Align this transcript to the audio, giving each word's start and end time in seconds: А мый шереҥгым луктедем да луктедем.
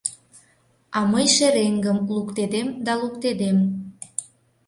А 0.97 0.99
мый 1.11 1.25
шереҥгым 1.35 1.97
луктедем 2.15 2.67
да 2.85 2.93
луктедем. 3.01 3.57